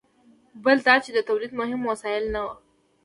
بل 0.63 0.77
دا 0.87 0.95
چې 1.03 1.09
د 1.15 1.19
تولید 1.29 1.51
مهم 1.59 1.81
وسایل 1.91 2.25
نه 2.33 2.39
وو. 2.45 2.53